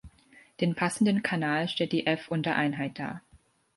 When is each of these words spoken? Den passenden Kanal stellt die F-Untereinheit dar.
Den 0.61 0.73
passenden 0.73 1.21
Kanal 1.21 1.67
stellt 1.69 1.91
die 1.91 2.07
F-Untereinheit 2.07 2.97
dar. 2.97 3.21